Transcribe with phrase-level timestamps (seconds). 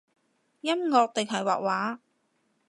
[0.61, 1.99] 音樂定係畫畫？